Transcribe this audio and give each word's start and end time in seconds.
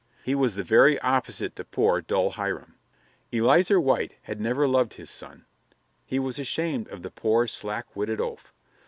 He 0.23 0.33
was 0.33 0.55
the 0.55 0.63
very 0.63 0.97
opposite 1.01 1.55
to 1.57 1.63
poor, 1.63 2.01
dull 2.01 2.31
Hiram. 2.31 2.73
Eleazer 3.31 3.79
White 3.79 4.15
had 4.23 4.41
never 4.41 4.67
loved 4.67 4.95
his 4.95 5.11
son; 5.11 5.45
he 6.07 6.17
was 6.17 6.39
ashamed 6.39 6.87
of 6.87 7.03
the 7.03 7.11
poor, 7.11 7.45
slack 7.45 7.95
witted 7.95 8.19
oaf. 8.19 8.51